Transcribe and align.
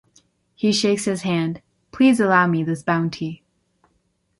He 0.55 0.71
shakes 0.73 1.05
his 1.05 1.21
hand. 1.21 1.61
Please 1.91 2.19
allow 2.19 2.47
me 2.47 2.63
this 2.63 2.81
bounty. 2.81 3.43